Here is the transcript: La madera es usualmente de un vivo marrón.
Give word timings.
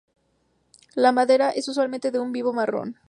La 0.95 1.11
madera 1.11 1.51
es 1.51 1.67
usualmente 1.67 2.09
de 2.09 2.17
un 2.17 2.31
vivo 2.31 2.53
marrón. 2.53 2.95